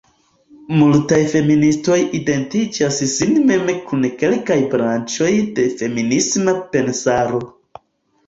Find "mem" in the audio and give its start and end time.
3.51-3.69